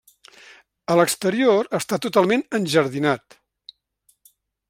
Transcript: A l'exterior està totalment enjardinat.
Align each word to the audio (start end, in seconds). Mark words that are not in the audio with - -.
A 0.93 0.95
l'exterior 0.99 1.69
està 1.81 1.99
totalment 2.07 2.45
enjardinat. 2.61 3.39